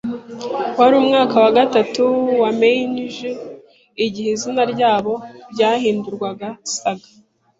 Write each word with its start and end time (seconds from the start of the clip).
Wari 0.79 0.95
umwaka 1.01 1.35
wa 1.43 1.51
gatatu 1.57 2.03
wa 2.41 2.49
Meiji 2.59 3.29
igihe 4.05 4.29
izina 4.35 4.63
ryabo 4.73 5.13
ryahindurwaga 5.51 6.47
Saga. 6.75 7.07